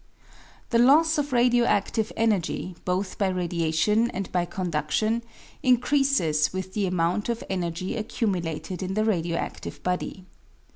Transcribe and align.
The 0.71 0.79
loss 0.79 1.19
of 1.19 1.31
radio 1.31 1.63
adive 1.67 2.11
energy, 2.17 2.73
both 2.85 3.19
by 3.19 3.27
radiation 3.27 4.09
and 4.09 4.31
by 4.31 4.47
condudlion, 4.47 5.21
increases 5.61 6.51
with 6.51 6.73
the 6.73 6.87
amount 6.87 7.29
of 7.29 7.43
energy 7.51 7.93
accumu 7.95 8.41
lated 8.41 8.81
in 8.81 8.95
the 8.95 9.05
radio 9.05 9.37
aftive 9.37 9.83
body. 9.83 10.25